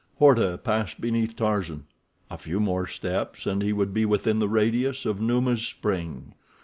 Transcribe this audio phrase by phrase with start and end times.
[0.17, 5.21] Horta passed beneath Tarzan—a few more steps and he would be within the radius of
[5.21, 6.33] Numa's spring.